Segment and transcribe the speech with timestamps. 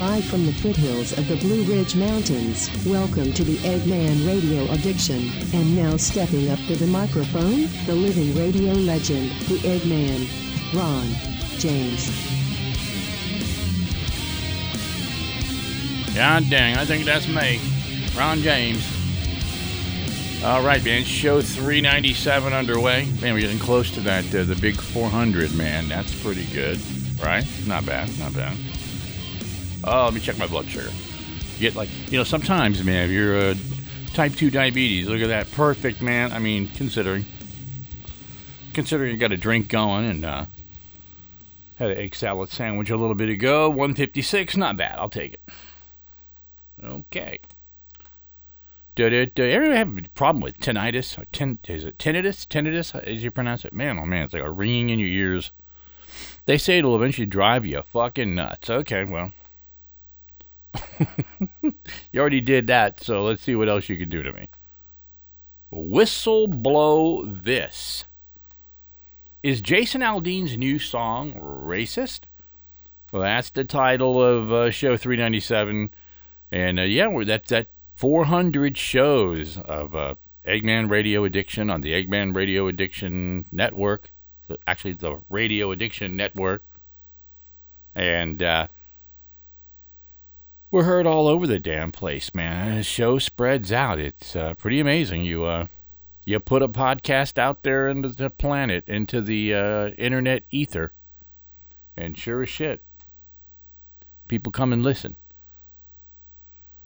[0.00, 5.28] Live from the foothills of the Blue Ridge Mountains, welcome to the Eggman Radio Addiction.
[5.52, 10.26] And now stepping up to the microphone, the living radio legend, the Eggman,
[10.74, 11.06] Ron
[11.58, 12.08] James.
[16.14, 17.60] God dang, I think that's me.
[18.16, 18.82] Ron James.
[20.42, 21.04] All right, man.
[21.04, 23.04] Show 397 underway.
[23.20, 25.90] Man, we're getting close to that, uh, the big 400, man.
[25.90, 26.80] That's pretty good,
[27.22, 27.44] right?
[27.66, 28.56] Not bad, not bad.
[29.84, 30.90] Oh, let me check my blood sugar.
[31.58, 33.54] Get like, you know, sometimes, man, if you're uh,
[34.12, 35.50] type 2 diabetes, look at that.
[35.52, 36.32] Perfect, man.
[36.32, 37.24] I mean, considering.
[38.72, 40.46] Considering you got a drink going and uh,
[41.76, 43.68] had an egg salad sandwich a little bit ago.
[43.68, 44.98] 156, not bad.
[44.98, 45.40] I'll take it.
[46.84, 47.38] Okay.
[48.94, 51.18] Do, do, do you ever have a problem with tinnitus?
[51.18, 51.22] Or
[51.72, 52.46] is it tinnitus?
[52.46, 53.72] Tinnitus, as you pronounce it?
[53.72, 55.52] Man, oh man, it's like a ringing in your ears.
[56.46, 58.68] They say it'll eventually drive you fucking nuts.
[58.68, 59.32] Okay, well.
[61.62, 64.48] you already did that, so let's see what else you can do to me.
[65.70, 68.04] Whistle blow this.
[69.42, 72.20] Is Jason Aldean's new song racist?
[73.12, 75.90] Well, that's the title of uh, show 397.
[76.52, 80.14] And uh, yeah, we're, that, that 400 shows of uh,
[80.46, 84.10] Eggman Radio Addiction on the Eggman Radio Addiction Network.
[84.66, 86.62] Actually, the Radio Addiction Network.
[87.94, 88.68] And uh,
[90.70, 92.76] we're heard all over the damn place, man.
[92.76, 93.98] The show spreads out.
[93.98, 95.24] It's uh, pretty amazing.
[95.24, 95.66] You uh,
[96.24, 100.92] you put a podcast out there into the planet, into the uh, internet ether,
[101.96, 102.82] and sure as shit,
[104.28, 105.16] people come and listen.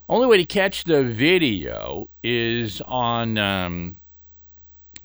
[0.08, 3.96] Only way to catch the video is on um,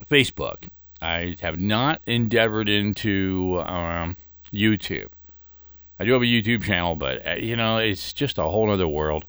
[0.10, 0.68] Facebook.
[1.02, 4.18] I have not endeavored into um,
[4.54, 5.10] YouTube.
[6.00, 8.88] I do have a YouTube channel, but uh, you know, it's just a whole other
[8.88, 9.26] world.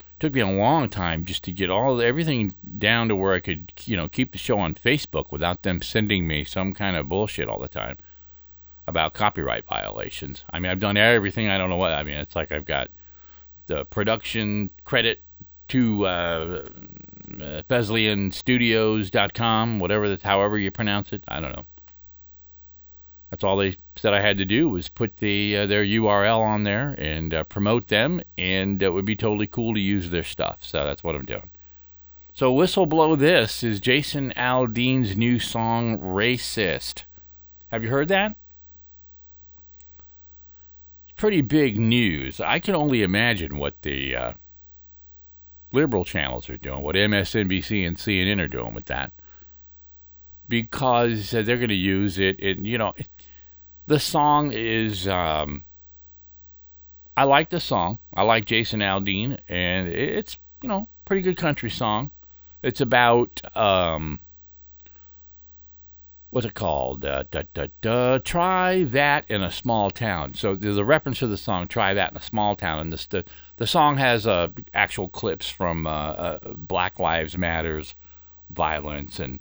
[0.00, 3.40] It took me a long time just to get all everything down to where I
[3.40, 7.08] could, you know, keep the show on Facebook without them sending me some kind of
[7.08, 7.96] bullshit all the time
[8.86, 10.44] about copyright violations.
[10.50, 11.48] I mean, I've done everything.
[11.48, 11.92] I don't know what.
[11.92, 12.90] I mean, it's like I've got
[13.66, 15.22] the production credit
[15.68, 16.64] to uh,
[17.38, 21.24] FesliyanStudios.com, whatever, that's, however you pronounce it.
[21.26, 21.64] I don't know.
[23.34, 26.62] That's all they said I had to do was put the uh, their URL on
[26.62, 30.58] there and uh, promote them, and it would be totally cool to use their stuff.
[30.60, 31.50] So that's what I'm doing.
[32.32, 37.06] So whistle blow this is Jason Aldean's new song "Racist."
[37.72, 38.36] Have you heard that?
[41.02, 42.40] It's pretty big news.
[42.40, 44.32] I can only imagine what the uh,
[45.72, 49.10] liberal channels are doing, what MSNBC and CNN are doing with that,
[50.48, 52.38] because uh, they're going to use it.
[52.38, 52.94] And you know,
[53.86, 55.06] the song is.
[55.06, 55.64] Um,
[57.16, 57.98] I like the song.
[58.12, 62.10] I like Jason Aldean, and it's you know pretty good country song.
[62.62, 64.20] It's about um,
[66.30, 67.04] what's it called?
[67.04, 70.34] Uh, da, da, da, try that in a small town.
[70.34, 73.06] So there's a reference to the song "Try That in a Small Town," and this,
[73.06, 73.24] the
[73.56, 77.94] the song has uh, actual clips from uh, uh, Black Lives Matters
[78.50, 79.40] violence and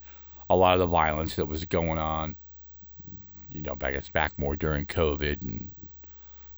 [0.50, 2.36] a lot of the violence that was going on
[3.53, 5.72] you know, back it's back more during COVID and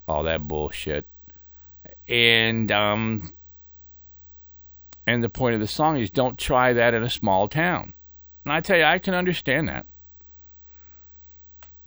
[0.07, 1.07] all that bullshit.
[2.07, 3.33] And um
[5.05, 7.93] and the point of the song is don't try that in a small town.
[8.43, 9.85] And I tell you, I can understand that.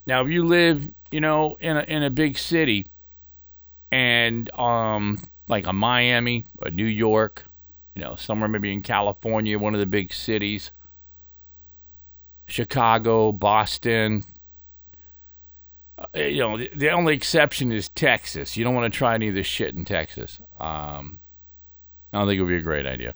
[0.06, 2.86] Now, if you live, you know, in a in a big city
[3.90, 5.18] and um
[5.48, 7.44] like a Miami, a New York,
[7.94, 10.70] you know, somewhere maybe in California, one of the big cities,
[12.46, 14.24] Chicago, Boston,
[16.14, 18.56] you know, the, the, only exception is Texas.
[18.56, 20.40] You don't want to try any of this shit in Texas.
[20.60, 21.20] Um,
[22.12, 23.14] I don't think it would be a great idea.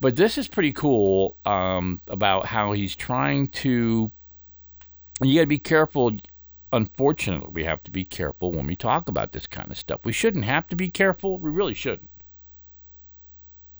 [0.00, 4.10] But this is pretty cool um, about how he's trying to.
[5.22, 6.16] You got to be careful.
[6.72, 10.00] Unfortunately, we have to be careful when we talk about this kind of stuff.
[10.04, 11.38] We shouldn't have to be careful.
[11.38, 12.10] We really shouldn't.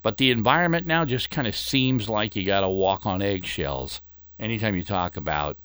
[0.03, 4.01] But the environment now just kind of seems like you got to walk on eggshells
[4.39, 5.59] anytime you talk about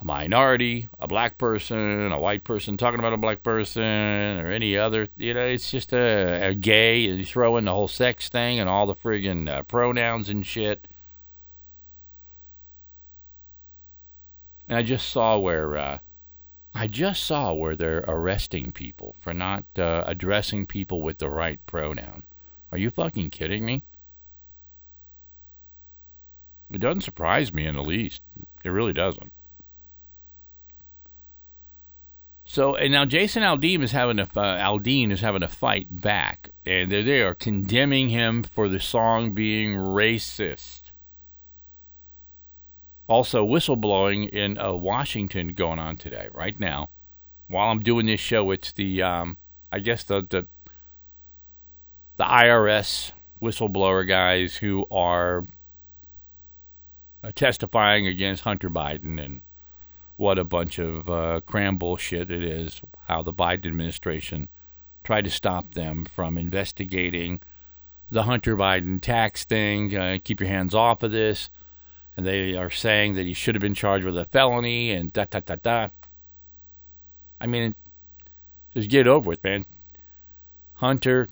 [0.00, 4.76] a minority, a black person, a white person talking about a black person, or any
[4.76, 5.08] other.
[5.16, 7.00] You know, it's just a, a gay.
[7.00, 10.86] You throw in the whole sex thing and all the friggin' uh, pronouns and shit.
[14.68, 15.98] And I just saw where uh,
[16.74, 21.58] I just saw where they're arresting people for not uh, addressing people with the right
[21.66, 22.22] pronoun.
[22.70, 23.82] Are you fucking kidding me?
[26.70, 28.20] It doesn't surprise me in the least.
[28.62, 29.32] It really doesn't.
[32.50, 34.26] So and now Jason Aldean is having a uh,
[34.58, 39.76] Aldean is having a fight back, and they are condemning him for the song being
[39.76, 40.84] racist.
[43.06, 46.88] Also, whistleblowing in uh, Washington going on today, right now.
[47.48, 49.36] While I'm doing this show, it's the um,
[49.70, 50.46] I guess the the
[52.16, 53.12] the IRS
[53.42, 55.44] whistleblower guys who are
[57.22, 59.42] uh, testifying against Hunter Biden and
[60.18, 62.82] what a bunch of uh, cram bullshit it is.
[63.06, 64.48] How the Biden administration
[65.04, 67.40] tried to stop them from investigating
[68.10, 69.96] the Hunter Biden tax thing.
[69.96, 71.50] Uh, keep your hands off of this.
[72.16, 75.24] And they are saying that he should have been charged with a felony and da
[75.24, 75.88] da da da.
[77.40, 77.76] I mean,
[78.74, 79.66] just get over with, man.
[80.74, 81.28] Hunter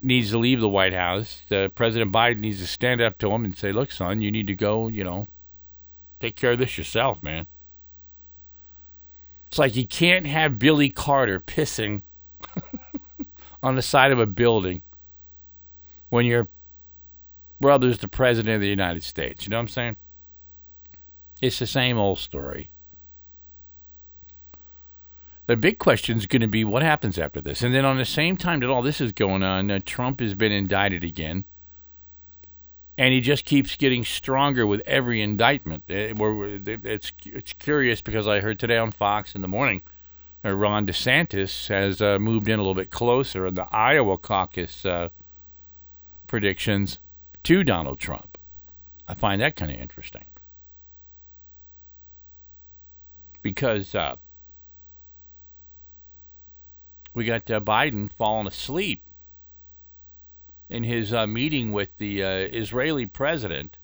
[0.00, 1.42] needs to leave the White House.
[1.48, 4.46] The President Biden needs to stand up to him and say, "Look, son, you need
[4.46, 4.86] to go.
[4.86, 5.26] You know,
[6.20, 7.48] take care of this yourself, man."
[9.52, 12.00] It's like you can't have Billy Carter pissing
[13.62, 14.80] on the side of a building
[16.08, 16.48] when your
[17.60, 19.44] brother's the president of the United States.
[19.44, 19.96] You know what I'm saying?
[21.42, 22.70] It's the same old story.
[25.48, 27.60] The big question is going to be what happens after this.
[27.60, 30.32] And then, on the same time that all this is going on, uh, Trump has
[30.34, 31.44] been indicted again
[32.98, 35.84] and he just keeps getting stronger with every indictment.
[35.88, 39.82] It's it's curious because I heard today on Fox in the morning,
[40.44, 44.84] uh, Ron DeSantis has uh, moved in a little bit closer in the Iowa caucus
[44.84, 45.08] uh,
[46.26, 46.98] predictions
[47.44, 48.38] to Donald Trump.
[49.08, 50.24] I find that kind of interesting
[53.42, 54.16] because uh,
[57.14, 59.02] we got uh, Biden falling asleep
[60.72, 63.76] in his uh, meeting with the uh, Israeli president.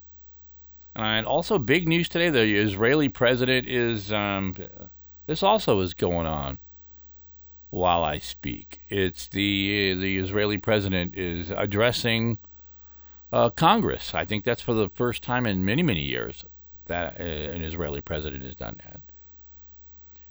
[0.95, 4.11] And also, big news today: the Israeli president is.
[4.11, 4.55] Um,
[5.27, 6.57] this also is going on
[7.69, 8.81] while I speak.
[8.89, 12.39] It's the the Israeli president is addressing
[13.31, 14.15] uh, Congress.
[14.15, 16.43] I think that's for the first time in many many years
[16.87, 19.01] that uh, an Israeli president has done that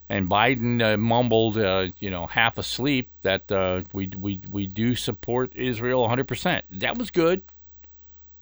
[0.09, 4.95] and Biden uh, mumbled, uh, you know, half asleep that uh, we we we do
[4.95, 6.65] support Israel 100 percent.
[6.71, 7.43] That was good.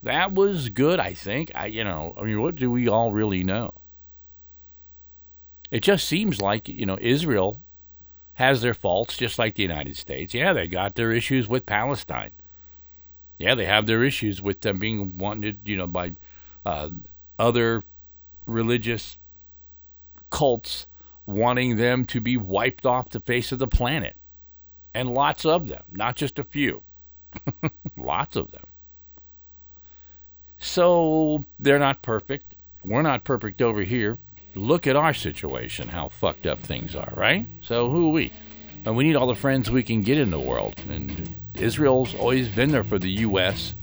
[0.01, 0.99] That was good.
[0.99, 1.51] I think.
[1.53, 3.73] I you know, I mean, what do we all really know?
[5.69, 7.61] It just seems like you know Israel
[8.35, 10.33] has their faults, just like the United States.
[10.33, 12.31] Yeah, they got their issues with Palestine.
[13.37, 16.13] Yeah, they have their issues with them being wanted, you know, by
[16.65, 16.89] uh,
[17.37, 17.83] other
[18.45, 19.17] religious
[20.29, 20.87] cults
[21.27, 24.15] wanting them to be wiped off the face of the planet.
[24.93, 26.81] And lots of them, not just a few.
[27.97, 28.65] lots of them.
[30.57, 32.55] So they're not perfect.
[32.83, 34.17] We're not perfect over here.
[34.55, 37.45] Look at our situation, how fucked up things are, right?
[37.61, 38.33] So who are we?
[38.85, 40.81] And we need all the friends we can get in the world.
[40.89, 43.75] And Israel's always been there for the U.S.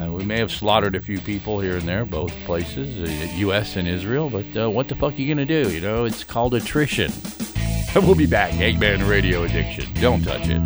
[0.00, 3.76] Uh, we may have slaughtered a few people here and there, both places, uh, U.S.
[3.76, 5.70] and Israel, but uh, what the fuck are you going to do?
[5.72, 7.12] You know, it's called attrition.
[7.94, 8.52] we'll be back.
[8.54, 9.86] Eggman Radio Addiction.
[10.00, 10.60] Don't touch it.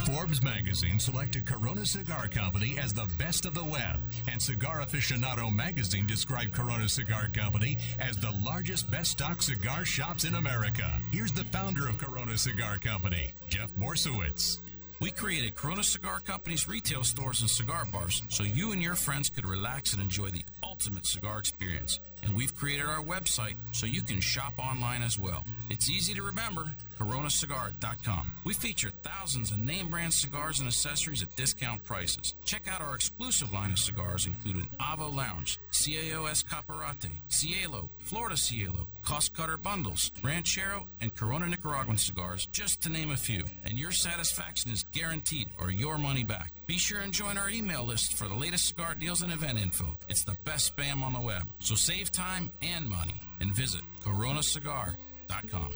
[0.00, 4.00] Forbes magazine selected Corona Cigar Company as the best of the web,
[4.36, 10.24] and Cigar Aficionado magazine described Corona Cigar Company as the largest best stock cigar shops
[10.24, 11.00] in America.
[11.10, 14.58] Here's the founder of Corona Cigar Company, Jeff Borysiewicz.
[15.00, 19.30] We created Corona Cigar Company's retail stores and cigar bars so you and your friends
[19.30, 22.00] could relax and enjoy the ultimate cigar experience.
[22.26, 25.44] And we've created our website so you can shop online as well.
[25.70, 28.32] It's easy to remember coronacigar.com.
[28.44, 32.34] We feature thousands of name brand cigars and accessories at discount prices.
[32.44, 38.88] Check out our exclusive line of cigars, including Avo Lounge, CAO Escaparate, Cielo, Florida Cielo,
[39.02, 43.44] Cost Cutter Bundles, Ranchero, and Corona Nicaraguan cigars, just to name a few.
[43.64, 46.52] And your satisfaction is guaranteed or your money back.
[46.66, 49.96] Be sure and join our email list for the latest cigar deals and event info.
[50.08, 51.48] It's the best spam on the web.
[51.60, 55.72] So save time and money and visit coronacigar.com.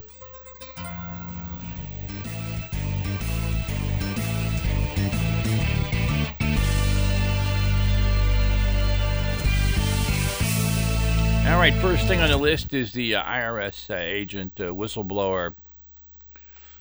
[11.47, 15.54] All right, first thing on the list is the uh, IRS uh, agent uh, whistleblower.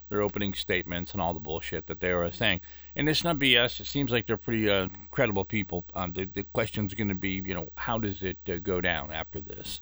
[0.10, 2.62] Their opening statements and all the bullshit that they were saying,
[3.00, 3.80] and it's not BS.
[3.80, 5.86] It seems like they're pretty uh, credible people.
[5.96, 8.82] Um, the, the question is going to be, you know, how does it uh, go
[8.82, 9.80] down after this?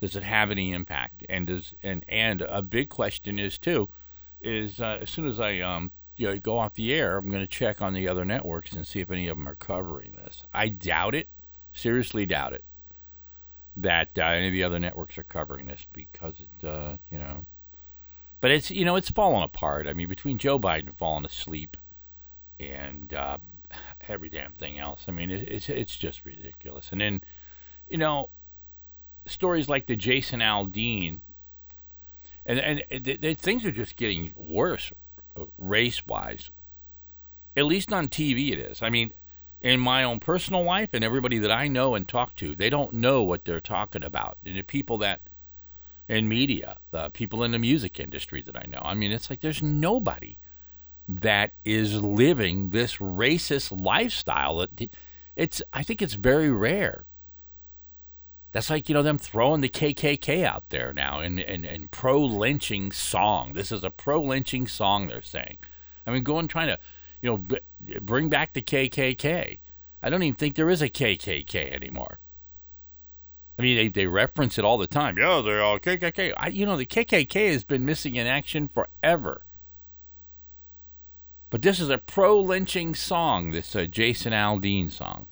[0.00, 1.26] Does it have any impact?
[1.28, 3.88] And does and and a big question is too,
[4.40, 7.42] is uh, as soon as I um you know, go off the air, I'm going
[7.42, 10.44] to check on the other networks and see if any of them are covering this.
[10.54, 11.28] I doubt it.
[11.72, 12.64] Seriously doubt it.
[13.76, 17.46] that uh, any of the other networks are covering this because it, uh, you know.
[18.40, 19.88] But it's you know it's falling apart.
[19.88, 21.76] I mean, between Joe Biden falling asleep
[22.60, 23.38] and uh,
[24.08, 26.90] every damn thing else, I mean, it, it's it's just ridiculous.
[26.92, 27.22] And then,
[27.88, 28.30] you know,
[29.26, 31.20] stories like the Jason Aldean,
[32.46, 34.92] and and things are just getting worse,
[35.36, 36.50] uh, race wise.
[37.56, 38.82] At least on TV, it is.
[38.82, 39.12] I mean,
[39.60, 42.94] in my own personal life and everybody that I know and talk to, they don't
[42.94, 44.38] know what they're talking about.
[44.46, 45.22] And the people that
[46.08, 49.40] in media, the people in the music industry that I know, I mean, it's like
[49.40, 50.38] there's nobody
[51.08, 54.66] that is living this racist lifestyle.
[55.36, 57.04] It's I think it's very rare.
[58.52, 62.92] That's like you know them throwing the KKK out there now in, in pro lynching
[62.92, 63.52] song.
[63.52, 65.08] This is a pro lynching song.
[65.08, 65.58] They're saying.
[66.06, 66.78] I mean, going trying to
[67.20, 67.60] you know, b-
[68.00, 69.58] bring back the KKK.
[70.02, 72.18] I don't even think there is a KKK anymore.
[73.58, 75.18] I mean, they, they reference it all the time.
[75.18, 76.32] Yeah, they're all KKK.
[76.36, 79.44] I, you know, the KKK has been missing in action forever.
[81.50, 85.26] But this is a pro lynching song, this uh, Jason Aldean song.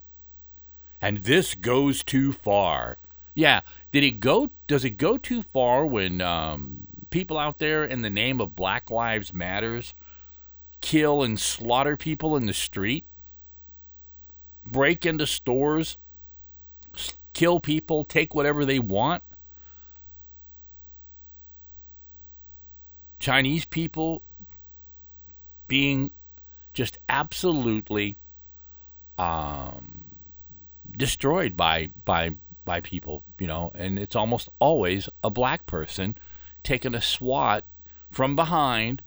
[1.00, 2.99] And this goes too far.
[3.35, 3.61] Yeah,
[3.92, 4.50] did it go?
[4.66, 8.90] Does it go too far when um, people out there in the name of Black
[8.90, 9.92] Lives Matters
[10.80, 13.04] kill and slaughter people in the street,
[14.66, 15.99] break into stores,
[17.35, 19.23] kill people, take whatever they want.
[23.18, 24.23] Chinese people
[25.68, 26.11] being
[26.73, 28.16] just absolutely
[29.18, 30.16] um,
[30.96, 32.32] destroyed by by
[32.64, 36.16] by people, you know, and it's almost always a black person
[36.62, 37.64] taking a swat
[38.11, 39.02] from behind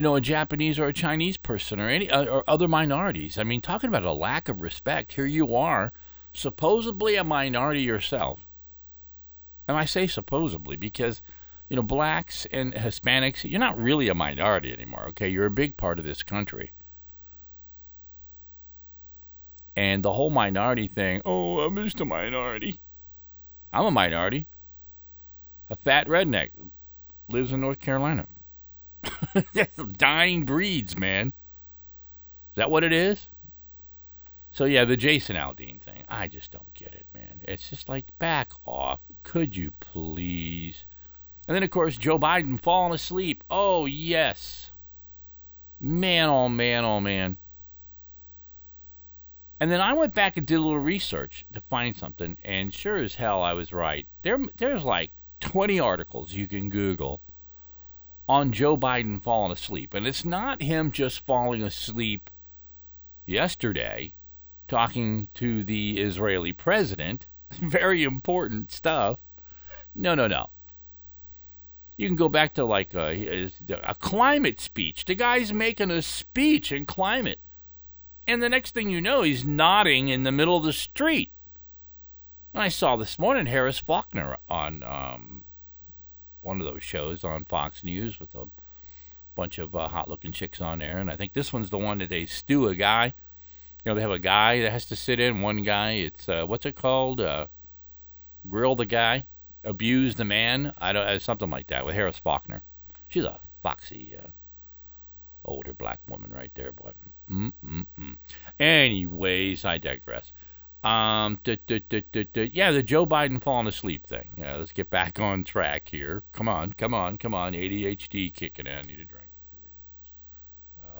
[0.00, 3.36] you know, a Japanese or a Chinese person or any or other minorities.
[3.36, 5.12] I mean, talking about a lack of respect.
[5.12, 5.92] Here you are,
[6.32, 8.38] supposedly a minority yourself.
[9.68, 11.20] And I say supposedly because,
[11.70, 15.28] you know, blacks and Hispanics, you're not really a minority anymore, okay?
[15.28, 16.72] You're a big part of this country.
[19.76, 22.80] And the whole minority thing, oh, I'm just a minority.
[23.72, 24.48] I'm a minority.
[25.70, 26.50] A fat redneck
[27.28, 28.26] lives in North Carolina.
[29.54, 31.28] That's dying breeds, man.
[31.28, 33.28] Is that what it is?
[34.50, 37.42] So yeah, the Jason Aldean thing, I just don't get it, man.
[37.44, 38.98] It's just like back off.
[39.22, 40.84] Could you please?
[41.48, 43.44] And then of course Joe Biden falling asleep.
[43.50, 44.70] Oh yes.
[45.80, 47.38] Man, oh man, oh man.
[49.58, 52.96] And then I went back and did a little research to find something, and sure
[52.96, 54.06] as hell I was right.
[54.22, 57.20] There, there's like 20 articles you can Google
[58.28, 59.92] on Joe Biden falling asleep.
[59.92, 62.30] And it's not him just falling asleep
[63.26, 64.12] yesterday
[64.68, 67.26] talking to the Israeli president.
[67.50, 69.18] Very important stuff.
[69.94, 70.50] No, no, no.
[72.00, 75.04] You can go back to like a, a, climate speech.
[75.04, 77.40] The guy's making a speech in climate.
[78.26, 81.30] And the next thing you know, he's nodding in the middle of the street.
[82.54, 85.44] And I saw this morning Harris Faulkner on um,
[86.40, 88.48] one of those shows on Fox News with a
[89.34, 92.08] bunch of uh, hot-looking chicks on there, and I think this one's the one that
[92.08, 93.12] they stew a guy.
[93.84, 95.42] You know, they have a guy that has to sit in.
[95.42, 97.20] One guy, it's uh, what's it called?
[97.20, 97.48] Uh,
[98.48, 99.24] grill the guy,
[99.64, 100.72] abuse the man.
[100.78, 102.62] I don't uh, something like that with Harris Faulkner.
[103.08, 104.28] She's a foxy uh,
[105.44, 106.92] older black woman right there, boy.
[107.30, 108.16] Mm-mm-mm.
[108.58, 110.32] Anyways, I digress.
[110.82, 114.30] Um, yeah, the Joe Biden falling asleep thing.
[114.36, 116.22] Yeah, let's get back on track here.
[116.32, 117.52] Come on, come on, come on.
[117.52, 118.78] ADHD kicking in.
[118.78, 119.28] I need a drink.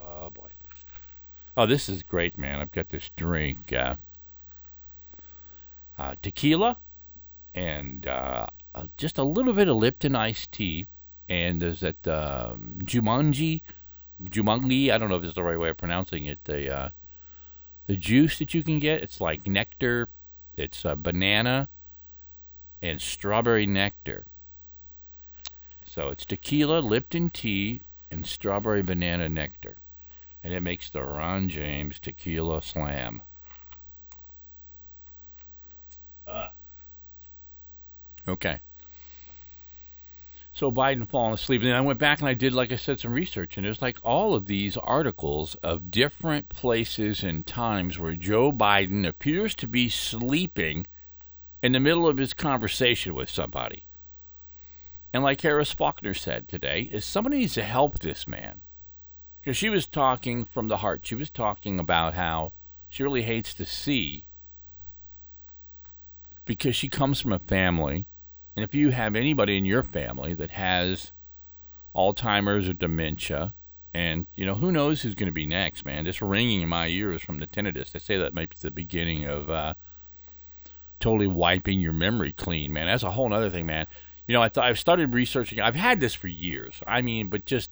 [0.05, 0.49] Oh boy.
[1.57, 2.61] Oh, this is great, man.
[2.61, 3.97] I've got this drink, uh,
[5.99, 6.79] uh, tequila,
[7.55, 8.47] and uh,
[8.97, 10.87] just a little bit of Lipton iced tea,
[11.29, 13.63] and there's that um, Jumanji,
[14.23, 14.91] Jumanji.
[14.91, 16.45] I don't know if it's the right way of pronouncing it.
[16.45, 16.89] The uh,
[17.87, 20.09] the juice that you can get, it's like nectar,
[20.57, 21.69] it's a banana
[22.83, 24.25] and strawberry nectar.
[25.85, 27.81] So it's tequila, Lipton tea,
[28.11, 29.77] and strawberry banana nectar.
[30.43, 33.23] And it makes the Ron James Tequila Slam.
[38.29, 38.61] Okay.
[40.53, 41.63] So Biden falling asleep.
[41.63, 43.57] And then I went back and I did, like I said, some research.
[43.57, 49.07] And there's like all of these articles of different places and times where Joe Biden
[49.07, 50.87] appears to be sleeping
[51.63, 53.85] in the middle of his conversation with somebody.
[55.13, 58.61] And like Harris Faulkner said today, is somebody needs to help this man.
[59.41, 61.01] Because she was talking from the heart.
[61.05, 62.53] She was talking about how
[62.89, 64.27] she really hates to see
[66.45, 68.07] because she comes from a family,
[68.57, 71.13] and if you have anybody in your family that has
[71.95, 73.55] Alzheimer's or dementia,
[73.93, 76.05] and you know who knows who's going to be next, man.
[76.05, 77.93] Just ringing in my ears from the tinnitus.
[77.93, 79.75] They say that might be the beginning of uh,
[81.01, 82.87] totally wiping your memory clean, man.
[82.87, 83.87] That's a whole other thing, man.
[84.27, 85.61] You know, I thought I've started researching.
[85.61, 86.81] I've had this for years.
[86.87, 87.71] I mean, but just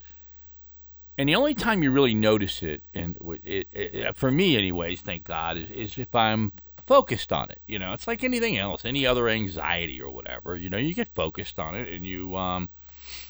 [1.18, 5.24] and the only time you really notice it, and it, it, for me, anyways, thank
[5.24, 6.52] God, is, is if I'm
[6.88, 7.60] focused on it.
[7.66, 10.56] You know, it's like anything else, any other anxiety or whatever.
[10.56, 12.70] You know, you get focused on it, and you um,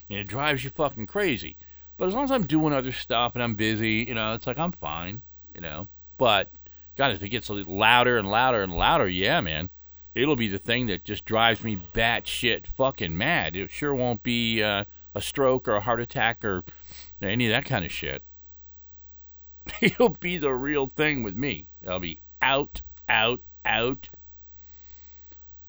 [0.09, 1.57] and it drives you fucking crazy.
[1.97, 4.59] But as long as I'm doing other stuff and I'm busy, you know, it's like
[4.59, 5.23] I'm fine.
[5.55, 6.51] You know, but
[6.97, 9.71] God, if it gets louder and louder and louder, yeah, man,
[10.15, 13.57] it'll be the thing that just drives me batshit fucking mad.
[13.57, 14.85] It sure won't be uh,
[15.17, 16.63] a stroke or a heart attack or
[17.21, 18.23] any of that kind of shit.
[19.81, 21.67] It'll be the real thing with me.
[21.87, 24.09] I'll be out, out, out.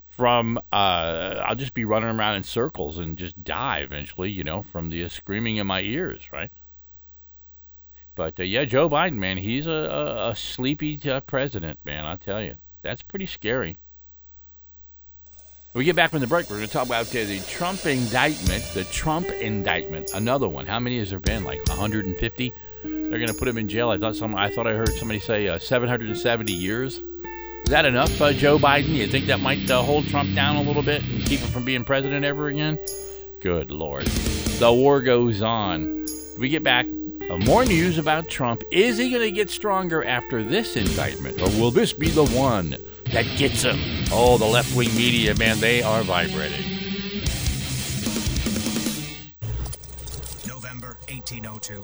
[0.07, 4.63] From uh, I'll just be running around in circles and just die eventually, you know,
[4.63, 6.51] from the screaming in my ears, right?
[8.15, 12.03] But uh, yeah, Joe Biden, man, he's a, a, a sleepy uh, president, man.
[12.03, 13.77] I tell you, that's pretty scary.
[15.71, 18.63] When we get back from the break, we're going to talk about the Trump indictment,
[18.73, 20.65] the Trump indictment, another one.
[20.65, 21.43] How many has there been?
[21.43, 22.53] Like 150?
[22.83, 23.89] They're going to put him in jail.
[23.89, 24.35] I thought some.
[24.35, 27.01] I thought I heard somebody say uh, 770 years.
[27.69, 28.89] Is that enough, uh, Joe Biden?
[28.89, 31.65] You think that might uh, hold Trump down a little bit and keep him from
[31.65, 32.79] being president ever again?
[33.41, 36.07] Good lord, the war goes on.
[36.39, 36.87] We get back.
[37.29, 38.63] Uh, more news about Trump.
[38.71, 42.75] Is he going to get stronger after this indictment, or will this be the one?
[43.11, 43.79] that gets him.
[44.11, 46.63] Oh, the left wing media, man, they are vibrating.
[50.47, 51.83] November 1802.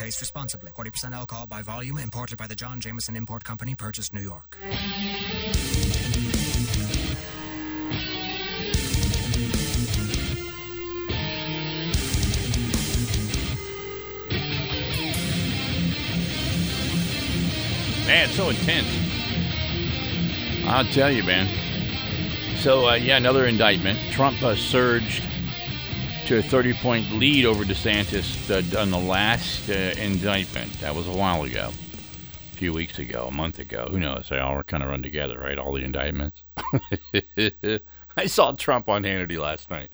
[0.00, 0.72] Taste responsibly.
[0.72, 1.98] 40% alcohol by volume.
[1.98, 3.74] Imported by the John Jameson Import Company.
[3.74, 4.56] Purchase New York.
[18.06, 18.88] Man, it's so intense.
[20.64, 21.46] I'll tell you, man.
[22.56, 23.98] So, uh, yeah, another indictment.
[24.12, 25.22] Trump uh, surged
[26.30, 30.72] to a 30 point lead over DeSantis on the last uh, indictment.
[30.74, 33.88] That was a while ago, a few weeks ago, a month ago.
[33.90, 34.28] Who knows?
[34.28, 35.58] They all were kind of run together, right?
[35.58, 36.44] All the indictments.
[38.16, 39.90] I saw Trump on Hannity last night.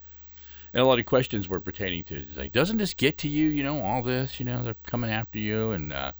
[0.74, 3.48] And a lot of questions were pertaining to, He's like, doesn't this get to you?
[3.48, 5.70] You know, all this, you know, they're coming after you.
[5.70, 6.12] And uh,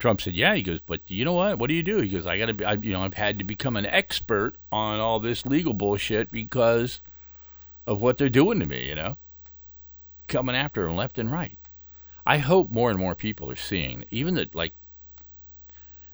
[0.00, 0.56] Trump said, yeah.
[0.56, 1.60] He goes, but you know what?
[1.60, 1.98] What do you do?
[1.98, 4.98] He goes, I got to be, you know, I've had to become an expert on
[4.98, 6.98] all this legal bullshit because
[7.86, 9.16] of what they're doing to me, you know,
[10.28, 11.58] coming after them left and right.
[12.24, 14.72] I hope more and more people are seeing, even that, like,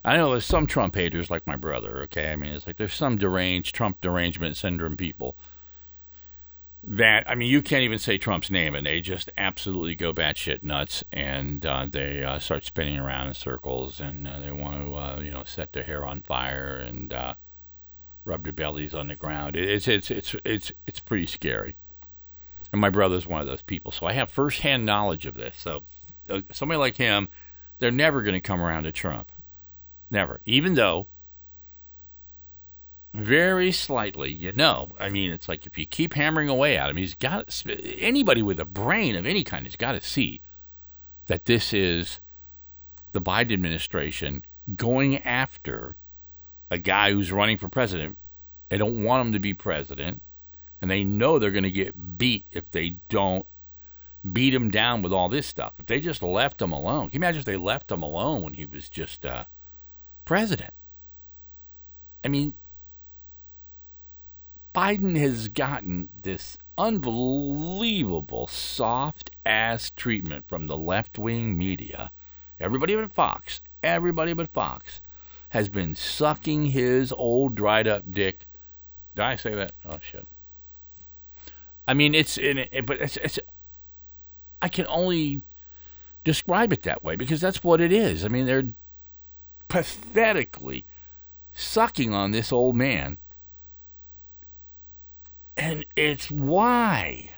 [0.04, 2.33] I know there's some Trump haters like my brother, okay?
[2.33, 5.37] I mean, it's like there's some deranged Trump derangement syndrome people
[6.83, 10.62] that, I mean, you can't even say Trump's name and they just absolutely go batshit
[10.62, 14.94] nuts and uh, they uh, start spinning around in circles and uh, they want to,
[14.94, 17.35] uh, you know, set their hair on fire and, uh,
[18.29, 19.57] rub their bellies on the ground.
[19.57, 21.75] It's it's it's it's it's pretty scary.
[22.71, 25.57] And my brother's one of those people, so I have firsthand knowledge of this.
[25.57, 25.83] So
[26.29, 27.29] uh, somebody like him,
[27.79, 29.33] they're never going to come around to Trump,
[30.11, 30.41] never.
[30.45, 31.07] Even though
[33.14, 34.91] very slightly, you know.
[35.01, 38.61] I mean, it's like if you keep hammering away at him, he's got anybody with
[38.61, 40.43] a brain of any kind has got to see
[41.27, 42.21] that this is
[43.12, 44.45] the Biden administration
[44.77, 45.97] going after
[46.70, 48.16] a guy who's running for president.
[48.68, 50.22] They don't want him to be president,
[50.81, 53.46] and they know they're going to get beat if they don't
[54.33, 55.74] beat him down with all this stuff.
[55.78, 58.54] If they just left him alone, can you imagine if they left him alone when
[58.54, 59.44] he was just uh,
[60.24, 60.74] president?
[62.24, 62.54] I mean,
[64.74, 72.12] Biden has gotten this unbelievable soft ass treatment from the left wing media.
[72.61, 75.00] Everybody but Fox, everybody but Fox
[75.51, 78.47] has been sucking his old dried up dick.
[79.15, 79.73] Did I say that?
[79.85, 80.27] Oh shit.
[81.87, 83.39] I mean, it's in it, but it's, it's
[84.61, 85.43] I can only
[86.25, 88.25] describe it that way because that's what it is.
[88.25, 88.69] I mean, they're
[89.69, 90.85] pathetically
[91.53, 93.19] sucking on this old man.
[95.57, 97.31] And it's why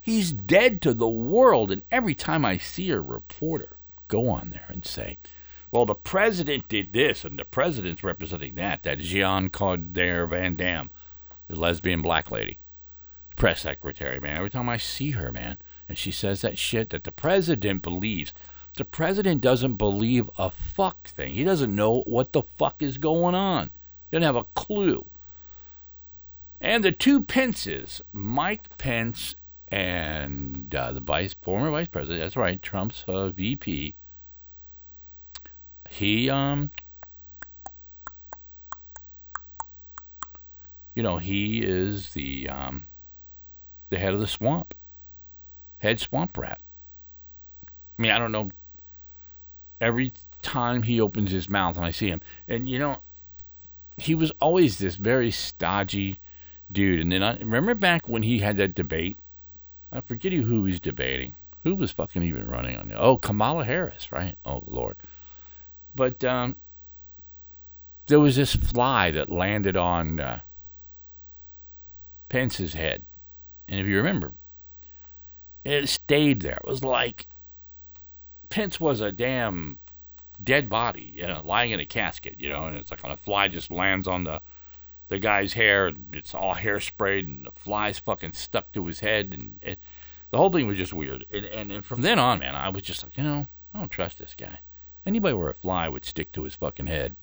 [0.00, 1.70] he's dead to the world.
[1.70, 3.76] And every time I see a reporter
[4.08, 5.18] go on there and say,
[5.70, 10.90] well, the president did this and the president's representing that, that Jean Claude Van Damme,
[11.48, 12.58] the lesbian black lady,
[13.36, 14.36] press secretary, man.
[14.36, 18.32] Every time I see her, man, and she says that shit that the president believes.
[18.76, 21.34] The president doesn't believe a fuck thing.
[21.34, 23.70] He doesn't know what the fuck is going on.
[24.10, 25.06] He doesn't have a clue.
[26.60, 29.34] And the two Pences, Mike Pence
[29.68, 33.94] and uh, the vice former vice president, that's right, Trump's uh, VP.
[35.88, 36.70] He um
[40.94, 42.86] you know, he is the um
[43.90, 44.74] the head of the swamp
[45.78, 46.60] head swamp rat.
[47.98, 48.50] I mean, I don't know.
[49.80, 52.98] Every time he opens his mouth and I see him, and you know,
[53.96, 56.20] he was always this very stodgy
[56.70, 57.00] dude.
[57.00, 59.16] And then I remember back when he had that debate.
[59.90, 61.34] I forget who he was debating.
[61.64, 62.96] Who was fucking even running on it?
[62.98, 64.36] Oh, Kamala Harris, right?
[64.44, 64.96] Oh Lord.
[65.94, 66.56] But um,
[68.06, 70.40] there was this fly that landed on uh,
[72.28, 73.04] Pence's head,
[73.68, 74.34] and if you remember,
[75.64, 76.58] it stayed there.
[76.64, 77.26] It was like
[78.48, 79.78] Pence was a damn
[80.42, 83.16] dead body, you know, lying in a casket, you know, and it's like when a
[83.16, 84.40] fly just lands on the
[85.08, 89.32] the guy's hair, and it's all hairsprayed, and the fly's fucking stuck to his head,
[89.32, 89.78] and it,
[90.30, 91.24] the whole thing was just weird.
[91.32, 93.90] And, and, and from then on, man, I was just like, you know, I don't
[93.90, 94.60] trust this guy.
[95.08, 97.16] Anybody where a fly would stick to his fucking head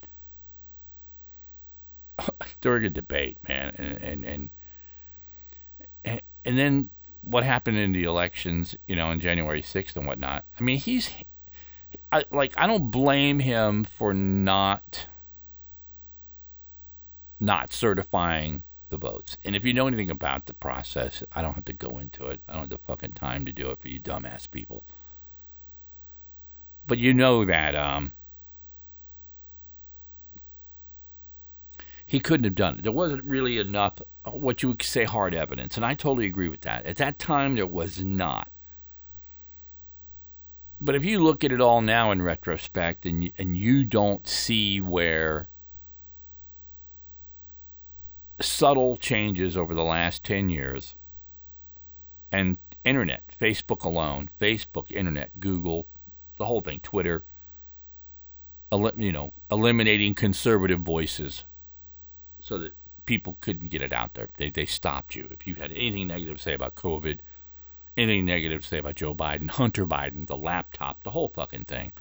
[2.60, 4.50] during a debate, man, and and
[6.04, 6.90] and and, then
[7.22, 10.44] what happened in the elections, you know, on January 6th and whatnot.
[10.58, 11.10] I mean, he's
[12.10, 15.06] I, like, I don't blame him for not
[17.38, 19.36] not certifying the votes.
[19.44, 22.40] And if you know anything about the process, I don't have to go into it.
[22.48, 24.82] I don't have the fucking time to do it for you dumbass people.
[26.86, 28.12] But you know that um,
[32.04, 32.82] he couldn't have done it.
[32.82, 36.60] There wasn't really enough what you would say hard evidence, and I totally agree with
[36.62, 36.86] that.
[36.86, 38.50] At that time, there was not.
[40.80, 44.80] But if you look at it all now in retrospect, and and you don't see
[44.80, 45.48] where
[48.40, 50.94] subtle changes over the last ten years,
[52.30, 55.88] and internet, Facebook alone, Facebook, internet, Google,
[56.36, 57.24] the whole thing, Twitter,
[58.72, 61.44] you know, eliminating conservative voices,
[62.40, 62.74] so that
[63.06, 64.28] people couldn't get it out there.
[64.36, 65.28] They they stopped you.
[65.30, 67.18] If you had anything negative to say about COVID,
[67.96, 71.92] anything negative to say about Joe Biden, Hunter Biden, the laptop, the whole fucking thing.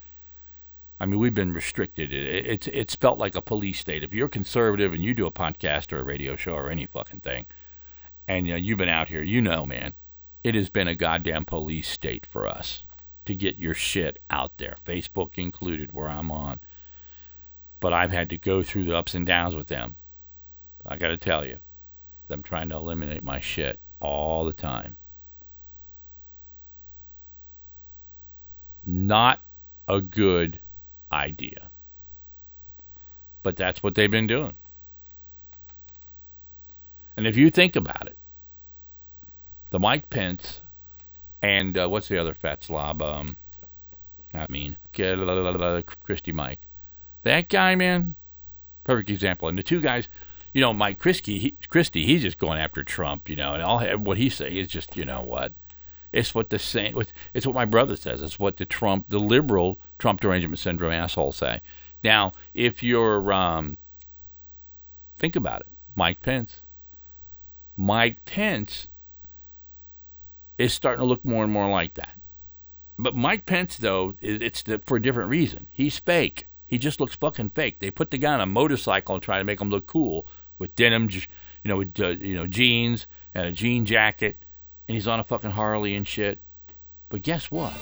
[1.00, 2.12] I mean, we've been restricted.
[2.12, 4.04] It, it's it's felt like a police state.
[4.04, 7.22] If you're conservative and you do a podcast or a radio show or any fucking
[7.22, 7.46] thing,
[8.28, 9.94] and you know, you've been out here, you know, man,
[10.44, 12.84] it has been a goddamn police state for us
[13.26, 16.60] to get your shit out there, Facebook included, where I'm on.
[17.80, 19.96] But I've had to go through the ups and downs with them
[20.86, 21.58] I got to tell you,
[22.30, 24.98] I'm trying to eliminate my shit all the time.
[28.86, 29.42] Not
[29.88, 30.60] a good
[31.12, 31.70] idea.
[33.42, 34.54] But that's what they've been doing.
[37.18, 38.18] And if you think about it,
[39.72, 40.62] the Mike Pence
[41.46, 43.04] and uh, what's the other fat slob?
[43.04, 43.36] Um,
[44.34, 44.78] I mean,
[46.04, 46.60] Christie Mike.
[47.22, 48.16] That guy, man,
[48.84, 49.48] perfect example.
[49.48, 50.08] And the two guys,
[50.54, 53.86] you know, Mike Christie, he, Christie, he's just going after Trump, you know, and all
[53.98, 55.54] what he's saying is just, you know what,
[56.12, 57.00] it's what the same,
[57.36, 58.24] it's what my brother says.
[58.24, 61.62] It's what the Trump, the liberal Trump derangement syndrome assholes say.
[62.04, 63.78] Now, if you're, um,
[65.16, 66.62] think about it, Mike Pence.
[67.78, 68.88] Mike Pence
[70.58, 72.20] is starting to look more and more like that.
[72.98, 75.68] But Mike Pence, though, it's the, for a different reason.
[75.72, 76.48] He's fake.
[76.66, 77.80] He just looks fucking fake.
[77.80, 80.26] They put the guy on a motorcycle and try to make him look cool
[80.58, 81.22] with denim, you
[81.66, 84.38] know, with uh, you know jeans and a jean jacket,
[84.88, 86.40] and he's on a fucking Harley and shit.
[87.10, 87.74] But guess what?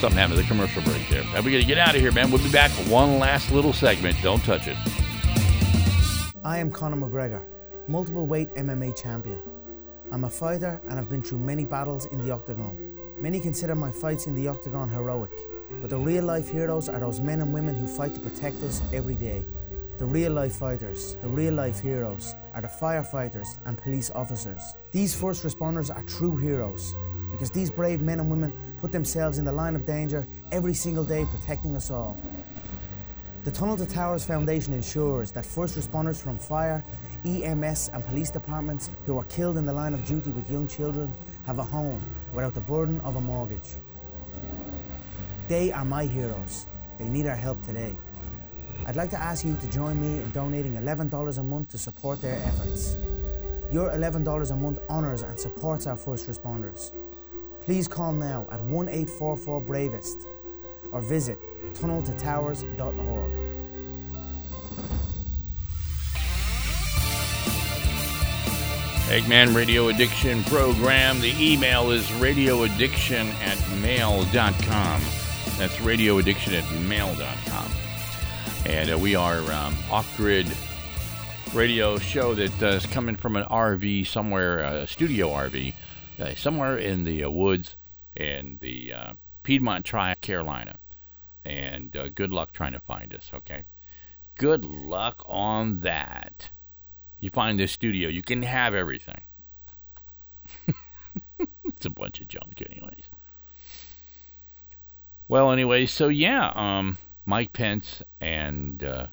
[0.00, 1.24] Something happened to the commercial break there.
[1.34, 2.30] And we got to get out of here, man.
[2.30, 4.16] We'll be back for one last little segment.
[4.22, 4.76] Don't touch it.
[6.44, 7.42] I am Conor McGregor,
[7.88, 9.40] multiple weight MMA champion.
[10.10, 12.98] I'm a fighter and I've been through many battles in the octagon.
[13.18, 15.30] Many consider my fights in the octagon heroic,
[15.80, 18.82] but the real life heroes are those men and women who fight to protect us
[18.92, 19.44] every day.
[19.98, 24.74] The real life fighters, the real life heroes, are the firefighters and police officers.
[24.90, 26.94] These first responders are true heroes
[27.30, 31.04] because these brave men and women put themselves in the line of danger every single
[31.04, 32.18] day protecting us all.
[33.44, 36.84] The Tunnel to Towers Foundation ensures that first responders from fire,
[37.26, 41.12] EMS, and police departments who are killed in the line of duty with young children
[41.44, 42.00] have a home
[42.32, 43.74] without the burden of a mortgage.
[45.48, 46.66] They are my heroes.
[46.98, 47.94] They need our help today.
[48.86, 52.20] I'd like to ask you to join me in donating $11 a month to support
[52.22, 52.96] their efforts.
[53.72, 56.92] Your $11 a month honours and supports our first responders.
[57.60, 60.18] Please call now at 1 844 Bravest
[60.92, 61.38] or visit
[61.74, 63.55] tunneltotowers.org.
[69.06, 71.20] Eggman Radio Addiction Program.
[71.20, 75.00] The email is radioaddiction at mail.com.
[75.58, 77.70] That's radioaddiction at mail.com.
[78.66, 80.48] And uh, we are um, off-grid
[81.54, 85.72] radio show that uh, is coming from an RV somewhere, a uh, studio RV,
[86.18, 87.76] uh, somewhere in the uh, woods
[88.16, 89.12] in the uh,
[89.44, 90.78] Piedmont Tri Carolina.
[91.44, 93.62] And good luck trying to find us, okay?
[94.34, 96.50] Good luck on that
[97.20, 99.22] you find this studio, you can have everything.
[101.64, 103.10] it's a bunch of junk, anyways.
[105.28, 109.06] Well, anyway, so yeah, um, Mike Pence and uh,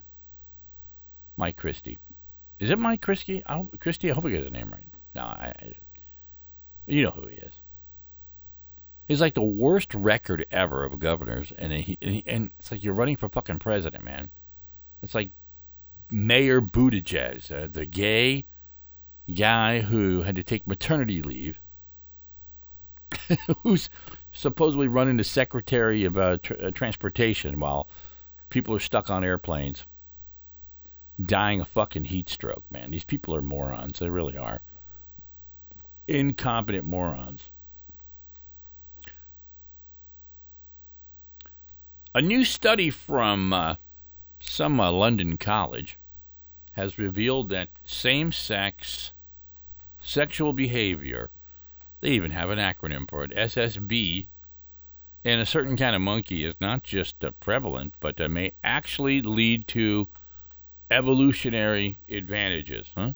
[1.37, 1.97] Mike Christie.
[2.59, 3.43] Is it Mike Christie?
[3.45, 4.11] I hope, Christie.
[4.11, 4.87] I hope I get the name right.
[5.15, 5.73] No, I, I,
[6.85, 7.53] you know who he is.
[9.07, 12.83] He's like the worst record ever of governors, and he, and, he, and it's like
[12.83, 14.29] you're running for fucking president, man.
[15.01, 15.31] It's like
[16.13, 18.45] Mayor Buttigieg, uh, the gay
[19.33, 21.59] guy who had to take maternity leave,
[23.63, 23.89] who's
[24.31, 27.87] supposedly running the Secretary of uh, uh, Transportation while
[28.49, 29.87] people are stuck on airplanes
[31.19, 32.91] dying of fucking heat stroke, man.
[32.91, 33.97] These people are morons.
[33.97, 34.61] They really are.
[36.07, 37.49] Incompetent morons.
[42.13, 43.75] A new study from uh,
[44.39, 45.97] some uh, London college
[46.73, 49.13] has revealed that same sex
[50.01, 51.29] sexual behavior,
[52.01, 54.27] they even have an acronym for it, SSB,
[55.23, 59.21] in a certain kind of monkey is not just uh, prevalent, but uh, may actually
[59.21, 60.09] lead to
[60.91, 62.87] evolutionary advantages.
[62.95, 63.13] Huh?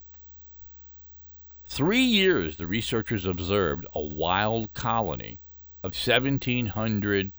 [1.66, 5.42] Three years, the researchers observed a wild colony
[5.84, 7.34] of 1,700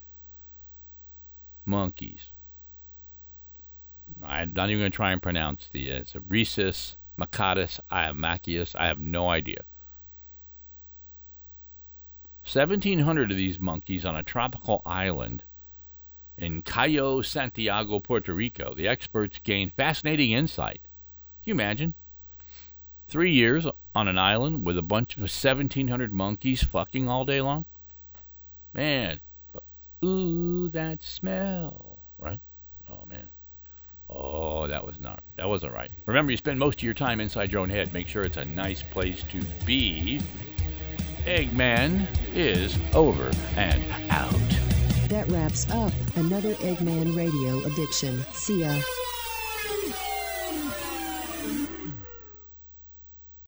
[1.65, 2.27] monkeys
[4.23, 5.93] I'm not even going to try and pronounce the.
[5.93, 8.75] Uh, it's a Rhesus macatus iamachus.
[8.77, 9.65] I have no idea.
[12.51, 15.43] 1,700 of these monkeys on a tropical island
[16.39, 18.75] in Cayo Santiago, Puerto Rico.
[18.75, 20.81] The experts gained fascinating insight.
[21.43, 21.95] Can you imagine?
[23.07, 27.67] Three years on an island with a bunch of 1,700 monkeys fucking all day long?
[28.73, 29.21] Man.
[29.53, 29.65] But,
[30.05, 31.99] Ooh, that smell.
[32.19, 32.41] Right?
[32.89, 33.29] Oh, man.
[34.11, 35.23] Oh, that was not.
[35.37, 35.91] That wasn't right.
[36.07, 37.93] Remember, you spend most of your time inside your own head.
[37.93, 40.21] Make sure it's a nice place to be.
[41.25, 44.33] Eggman is over and out.
[45.09, 48.23] That wraps up another Eggman Radio Addiction.
[48.33, 48.81] See ya.